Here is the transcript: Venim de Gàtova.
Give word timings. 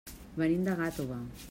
Venim 0.43 0.65
de 0.69 0.77
Gàtova. 0.81 1.23